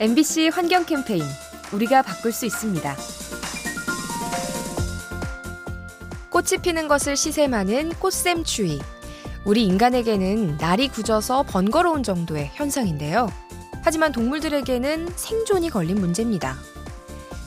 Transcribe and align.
MBC 0.00 0.48
환경 0.48 0.84
캠페인 0.84 1.22
우리가 1.72 2.02
바꿀 2.02 2.32
수 2.32 2.46
있습니다. 2.46 2.96
꽃이 6.30 6.62
피는 6.62 6.88
것을 6.88 7.16
시샘하는 7.16 7.90
꽃샘추위. 8.00 8.80
우리 9.44 9.64
인간에게는 9.64 10.56
날이 10.56 10.88
굳어서 10.88 11.44
번거로운 11.44 12.02
정도의 12.02 12.50
현상인데요. 12.54 13.30
하지만 13.84 14.10
동물들에게는 14.10 15.10
생존이 15.14 15.70
걸린 15.70 16.00
문제입니다. 16.00 16.56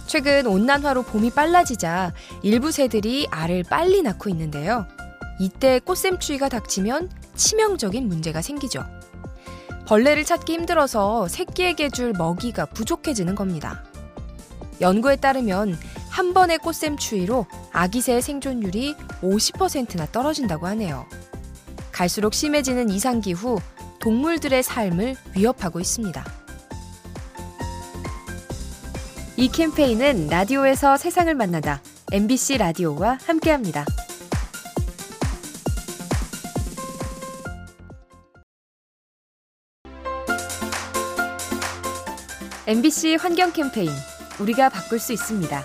최근 0.06 0.48
온난화로 0.48 1.04
봄이 1.04 1.32
빨라지자 1.32 2.14
일부 2.44 2.72
새들이 2.72 3.28
알을 3.30 3.64
빨리 3.70 4.02
낳고 4.04 4.30
있는데요. 4.30 4.88
이때 5.38 5.80
꽃샘추위가 5.80 6.48
닥치면 6.48 7.10
치명적인 7.36 8.08
문제가 8.08 8.42
생기죠. 8.42 8.86
벌레를 9.88 10.26
찾기 10.26 10.52
힘들어서 10.52 11.30
새끼에게 11.30 11.90
줄 11.90 12.12
먹이가 12.12 12.66
부족해지는 12.66 13.36
겁니다. 13.36 13.86
연구에 14.82 15.16
따르면 15.16 15.78
한 16.10 16.34
번의 16.34 16.58
꽃샘 16.58 16.98
추위로 16.98 17.46
아기새의 17.72 18.22
생존율이 18.22 18.96
50%나 19.22 20.06
떨어진다고 20.08 20.68
하네요. 20.68 21.06
갈수록 21.94 22.34
심해지는 22.34 22.90
이상기후, 22.90 23.60
동물들의 24.00 24.62
삶을 24.62 25.16
위협하고 25.36 25.80
있습니다. 25.80 26.26
이 29.38 29.48
캠페인은 29.48 30.28
라디오에서 30.28 30.98
세상을 30.98 31.34
만나다 31.34 31.82
MBC 32.12 32.58
라디오와 32.58 33.20
함께합니다. 33.26 33.86
MBC 42.68 43.16
환경 43.16 43.54
캠페인 43.54 43.90
우리가 44.42 44.68
바꿀 44.68 45.00
수 45.00 45.14
있습니다. 45.14 45.64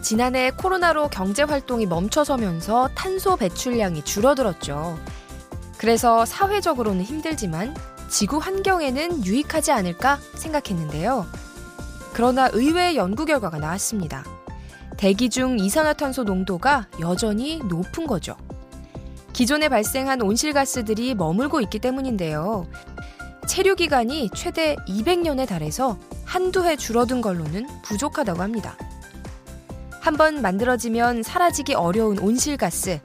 지난해 0.00 0.52
코로나로 0.52 1.08
경제 1.08 1.42
활동이 1.42 1.84
멈춰서면서 1.86 2.90
탄소 2.94 3.34
배출량이 3.34 4.04
줄어들었죠. 4.04 4.96
그래서 5.76 6.24
사회적으로는 6.24 7.02
힘들지만 7.02 7.74
지구 8.06 8.38
환경에는 8.38 9.26
유익하지 9.26 9.72
않을까 9.72 10.20
생각했는데요. 10.36 11.26
그러나 12.12 12.48
의외의 12.52 12.96
연구 12.96 13.24
결과가 13.24 13.58
나왔습니다. 13.58 14.22
대기 14.96 15.30
중 15.30 15.58
이산화탄소 15.58 16.22
농도가 16.22 16.86
여전히 17.00 17.58
높은 17.58 18.06
거죠. 18.06 18.36
기존에 19.32 19.68
발생한 19.68 20.22
온실가스들이 20.22 21.16
머물고 21.16 21.60
있기 21.60 21.80
때문인데요. 21.80 22.68
체류 23.48 23.76
기간이 23.76 24.28
최대 24.34 24.76
200년에 24.86 25.48
달해서 25.48 25.98
한두 26.24 26.64
해 26.64 26.76
줄어든 26.76 27.22
걸로는 27.22 27.66
부족하다고 27.82 28.42
합니다. 28.42 28.76
한번 30.00 30.42
만들어지면 30.42 31.22
사라지기 31.22 31.72
어려운 31.72 32.18
온실가스. 32.18 33.00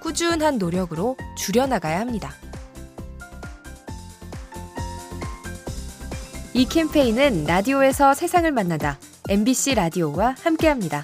꾸준한 0.00 0.56
노력으로 0.56 1.16
줄여나가야 1.36 2.00
합니다. 2.00 2.32
이 6.54 6.64
캠페인은 6.64 7.44
라디오에서 7.44 8.14
세상을 8.14 8.50
만나다 8.50 8.98
MBC 9.28 9.74
라디오와 9.74 10.36
함께합니다. 10.42 11.02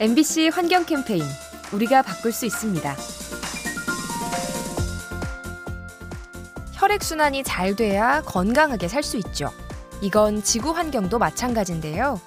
MBC 0.00 0.50
환경 0.54 0.84
캠페인 0.84 1.24
우리가 1.72 2.02
바꿀 2.02 2.30
수 2.30 2.46
있습니다. 2.46 2.94
혈액순환이 6.74 7.42
잘 7.42 7.74
돼야 7.74 8.22
건강하게 8.22 8.86
살 8.86 9.02
수 9.02 9.16
있죠. 9.16 9.50
이건 10.00 10.44
지구 10.44 10.70
환경도 10.70 11.18
마찬가지인데요. 11.18 12.20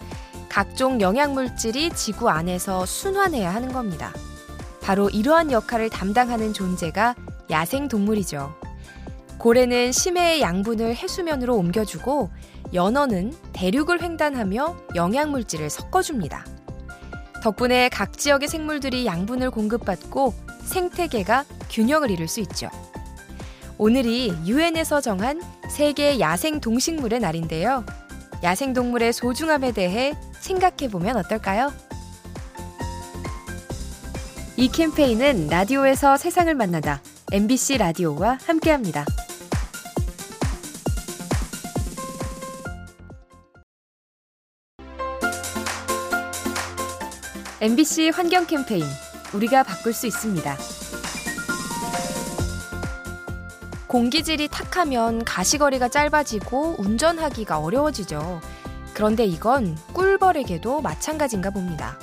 각종 0.50 1.00
영양물질이 1.00 1.92
지구 1.92 2.30
안에서 2.30 2.86
순환해야 2.86 3.54
하는 3.56 3.72
겁니다. 3.72 4.12
바로 4.82 5.10
이러한 5.10 5.54
역할을 5.54 5.90
담당하는 5.90 6.52
존재가 6.52 7.16
야생 7.50 7.88
동물이죠. 7.88 8.54
고래는 9.38 9.94
심해의 9.94 10.42
양분을 10.42 10.94
해수면으로 10.98 11.56
옮겨주고 11.56 12.30
연어는 12.74 13.34
대륙을 13.54 14.02
횡단하며 14.02 14.76
영양물질을 14.96 15.70
섞어줍니다. 15.70 16.46
덕분에 17.42 17.90
각 17.90 18.18
지역의 18.18 18.48
생물들이 18.48 19.06
양분을 19.06 19.52
공급받고 19.52 20.34
생태계가 20.64 21.46
균형을 21.70 22.12
이룰 22.12 22.28
수 22.28 22.40
있죠. 22.42 22.70
오늘이 23.78 24.34
유엔에서 24.46 25.02
정한 25.02 25.42
세계 25.70 26.20
야생 26.20 26.62
동식물의 26.62 27.20
날인데요. 27.20 27.84
야생 28.44 28.74
동물의 28.74 29.12
소중함에 29.12 29.72
대해 29.72 30.14
생각해 30.40 30.90
보면 30.92 31.18
어떨까요? 31.18 31.74
이 34.58 34.68
캠페인은 34.70 35.48
라디오에서 35.48 36.18
세상을 36.18 36.54
만나다 36.54 37.02
MBC 37.32 37.78
라디오와 37.78 38.38
함께합니다. 38.46 39.06
MBC 47.62 48.10
환경 48.10 48.48
캠페인 48.48 48.84
우리가 49.36 49.62
바꿀 49.62 49.94
수 49.94 50.08
있습니다. 50.08 50.58
공기질이 53.86 54.48
탁하면 54.48 55.24
가시거리가 55.24 55.90
짧아지고 55.90 56.78
운전하기가 56.80 57.60
어려워지죠. 57.60 58.42
그런데 58.96 59.26
이건 59.26 59.78
꿀벌에게도 59.94 60.82
마찬가지인가 60.82 61.52
봅니다. 61.52 62.00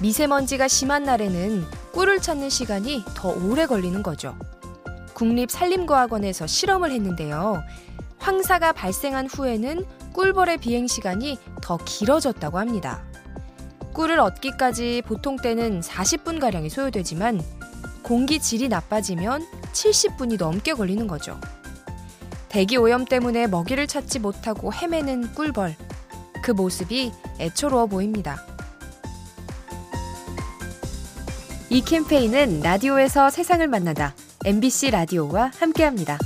미세먼지가 0.00 0.68
심한 0.68 1.02
날에는 1.02 1.64
꿀을 1.90 2.20
찾는 2.20 2.48
시간이 2.48 3.02
더 3.16 3.30
오래 3.30 3.66
걸리는 3.66 4.04
거죠. 4.04 4.38
국립산림과학원에서 5.14 6.46
실험을 6.46 6.92
했는데요. 6.92 7.60
황사가 8.18 8.70
발생한 8.70 9.26
후에는 9.26 9.84
꿀벌의 10.12 10.58
비행 10.58 10.86
시간이 10.86 11.40
더 11.60 11.76
길어졌다고 11.76 12.60
합니다. 12.60 13.02
꿀을 13.96 14.20
얻기까지 14.20 15.02
보통 15.06 15.36
때는 15.36 15.80
40분가량이 15.80 16.68
소요되지만 16.68 17.40
공기 18.02 18.38
질이 18.38 18.68
나빠지면 18.68 19.46
70분이 19.72 20.38
넘게 20.38 20.74
걸리는 20.74 21.06
거죠. 21.06 21.40
대기 22.50 22.76
오염 22.76 23.06
때문에 23.06 23.46
먹이를 23.46 23.86
찾지 23.86 24.18
못하고 24.18 24.70
헤매는 24.70 25.32
꿀벌. 25.32 25.74
그 26.42 26.50
모습이 26.50 27.10
애처로워 27.40 27.86
보입니다. 27.86 28.44
이 31.70 31.80
캠페인은 31.80 32.60
라디오에서 32.60 33.30
세상을 33.30 33.66
만나다 33.66 34.14
MBC 34.44 34.90
라디오와 34.90 35.52
함께합니다. 35.58 36.18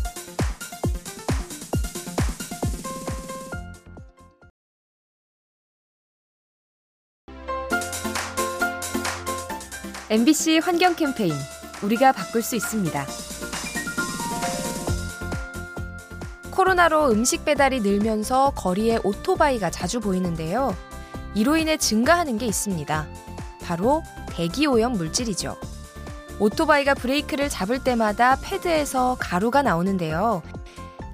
MBC 10.10 10.58
환경 10.58 10.96
캠페인 10.96 11.32
우리가 11.84 12.10
바꿀 12.10 12.42
수 12.42 12.56
있습니다. 12.56 13.06
코로나로 16.50 17.12
음식 17.12 17.44
배달이 17.44 17.78
늘면서 17.78 18.54
거리에 18.56 18.98
오토바이가 19.04 19.70
자주 19.70 20.00
보이는데요. 20.00 20.74
이로 21.36 21.56
인해 21.56 21.76
증가하는 21.76 22.38
게 22.38 22.46
있습니다. 22.46 23.06
바로 23.62 24.02
대기 24.30 24.66
오염 24.66 24.94
물질이죠. 24.94 25.56
오토바이가 26.40 26.94
브레이크를 26.94 27.48
잡을 27.48 27.84
때마다 27.84 28.36
패드에서 28.42 29.16
가루가 29.20 29.62
나오는데요. 29.62 30.42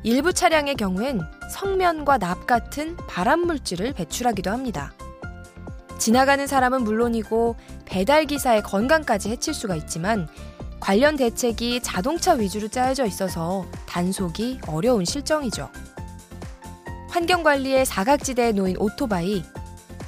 일부 0.04 0.32
차량의 0.32 0.76
경우엔 0.76 1.20
성면과 1.52 2.16
납 2.16 2.46
같은 2.46 2.96
발암 3.06 3.40
물질을 3.40 3.92
배출하기도 3.92 4.50
합니다. 4.50 4.94
지나가는 5.98 6.46
사람은 6.46 6.82
물론이고 6.84 7.56
배달 7.84 8.26
기사의 8.26 8.62
건강까지 8.62 9.30
해칠 9.30 9.54
수가 9.54 9.76
있지만 9.76 10.28
관련 10.80 11.16
대책이 11.16 11.80
자동차 11.82 12.34
위주로 12.34 12.68
짜여져 12.68 13.06
있어서 13.06 13.66
단속이 13.86 14.60
어려운 14.66 15.04
실정이죠. 15.04 15.70
환경관리의 17.08 17.86
사각지대에 17.86 18.52
놓인 18.52 18.76
오토바이, 18.78 19.42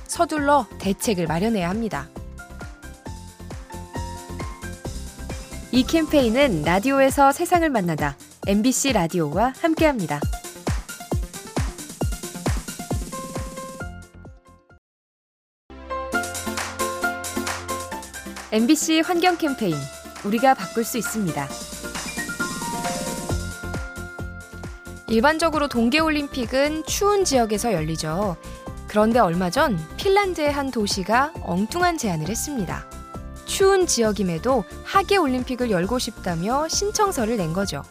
서둘러 0.06 0.66
대책을 0.78 1.26
마련해야 1.26 1.70
합니다. 1.70 2.06
이 5.72 5.84
캠페인은 5.84 6.62
라디오에서 6.62 7.32
세상을 7.32 7.68
만나다 7.70 8.16
MBC 8.46 8.92
라디오와 8.92 9.54
함께합니다. 9.60 10.20
MBC 18.50 19.00
환경 19.00 19.36
캠페인 19.36 19.76
우리가 20.24 20.54
바꿀 20.54 20.82
수 20.82 20.96
있습니다. 20.96 21.48
일반적으로 25.08 25.68
동계올림픽은 25.68 26.84
추운 26.86 27.26
지역에서 27.26 27.74
열리죠. 27.74 28.38
그런데 28.86 29.18
얼마 29.18 29.50
전 29.50 29.78
핀란드의 29.98 30.50
한 30.50 30.70
도시가 30.70 31.34
엉뚱한 31.42 31.98
제안을 31.98 32.30
했습니다. 32.30 32.86
추운 33.44 33.86
지역임에도 33.86 34.64
하계올림픽을 34.82 35.70
열고 35.70 35.98
싶다며 35.98 36.68
신청서를 36.68 37.36
낸 37.36 37.52
거죠. 37.52 37.82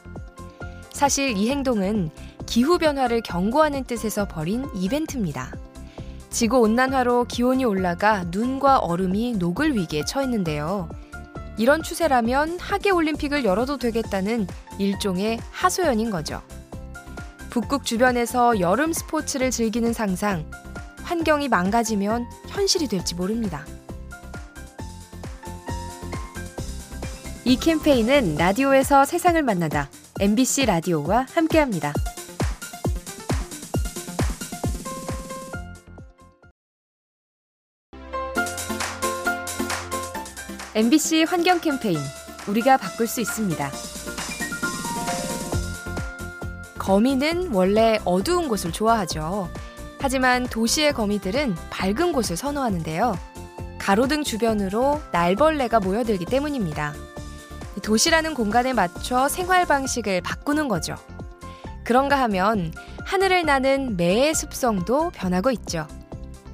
사실 0.91 1.37
이 1.37 1.51
행동은 1.51 2.09
기후변화를 2.47 3.21
경고하는 3.21 3.83
뜻에서 3.83 4.27
벌인 4.27 4.67
이벤트입니다. 4.73 5.51
지구 6.37 6.59
온난화로 6.59 7.25
기온이 7.25 7.65
올라가 7.65 8.23
눈과 8.27 8.77
얼음이 8.77 9.37
녹을 9.39 9.75
위기에 9.75 10.05
처했는데요. 10.05 10.87
이런 11.57 11.81
추세라면 11.81 12.59
하계 12.59 12.91
올림픽을 12.91 13.43
열어도 13.43 13.79
되겠다는 13.79 14.45
일종의 14.77 15.39
하소연인 15.49 16.11
거죠. 16.11 16.43
북극 17.49 17.85
주변에서 17.85 18.59
여름 18.59 18.93
스포츠를 18.93 19.49
즐기는 19.49 19.91
상상, 19.93 20.45
환경이 21.01 21.47
망가지면 21.47 22.27
현실이 22.49 22.87
될지 22.87 23.15
모릅니다. 23.15 23.65
이 27.45 27.57
캠페인은 27.57 28.35
라디오에서 28.35 29.05
세상을 29.05 29.41
만나다 29.41 29.89
MBC 30.19 30.67
라디오와 30.67 31.25
함께합니다. 31.33 31.93
MBC 40.77 41.23
환경 41.23 41.59
캠페인 41.59 41.97
우리가 42.47 42.77
바꿀 42.77 43.07
수 43.07 43.19
있습니다. 43.19 43.71
거미는 46.77 47.51
원래 47.51 47.97
어두운 48.05 48.47
곳을 48.47 48.71
좋아하죠. 48.71 49.49
하지만 49.97 50.45
도시의 50.45 50.93
거미들은 50.93 51.55
밝은 51.71 52.13
곳을 52.13 52.37
선호하는데요. 52.37 53.17
가로등 53.79 54.23
주변으로 54.23 55.01
날벌레가 55.11 55.79
모여들기 55.79 56.25
때문입니다. 56.25 56.93
도시라는 57.81 58.35
공간에 58.35 58.73
맞춰 58.73 59.27
생활 59.27 59.65
방식을 59.65 60.21
바꾸는 60.21 60.67
거죠. 60.67 60.95
그런가 61.85 62.19
하면 62.21 62.71
하늘을 63.03 63.47
나는 63.47 63.97
매의 63.97 64.35
습성도 64.35 65.09
변하고 65.09 65.49
있죠. 65.49 65.87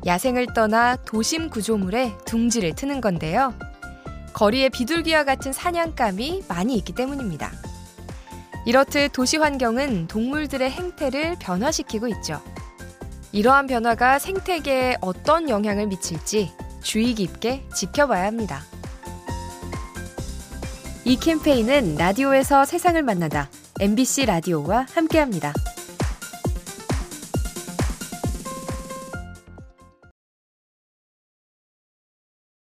야생을 0.06 0.54
떠나 0.54 0.96
도심 0.96 1.50
구조물에 1.50 2.14
둥지를 2.24 2.74
트는 2.74 3.02
건데요. 3.02 3.54
거리에 4.34 4.70
비둘기와 4.70 5.24
같은 5.24 5.54
사냥감이 5.54 6.46
많이 6.48 6.76
있기 6.76 6.94
때문입니다. 6.94 7.52
이렇듯 8.66 9.12
도시 9.12 9.38
환경은 9.38 10.08
동물들의 10.08 10.70
행태를 10.70 11.36
변화시키고 11.40 12.08
있죠. 12.10 12.42
이러한 13.32 13.68
변화가 13.68 14.20
생태계에 14.20 14.98
어떤 15.02 15.50
영향을 15.50 15.88
미칠지 15.88 16.52
주의 16.82 17.14
깊게 17.14 17.68
지켜봐야 17.76 18.26
합니다. 18.26 18.62
이 21.06 21.18
캠페인은 21.18 21.96
라디오에서 21.96 22.66
세상을 22.66 23.02
만나다 23.04 23.50
MBC 23.80 24.26
라디오와 24.26 24.86
함께합니다. 24.94 25.54